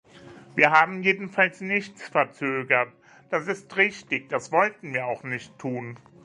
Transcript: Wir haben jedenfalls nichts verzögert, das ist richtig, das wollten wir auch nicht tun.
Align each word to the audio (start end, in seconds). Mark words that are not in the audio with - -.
Wir 0.55 0.71
haben 0.71 1.03
jedenfalls 1.03 1.61
nichts 1.61 2.01
verzögert, 2.09 2.91
das 3.29 3.45
ist 3.45 3.77
richtig, 3.77 4.29
das 4.29 4.51
wollten 4.51 4.95
wir 4.95 5.05
auch 5.05 5.21
nicht 5.23 5.55
tun. 5.59 5.99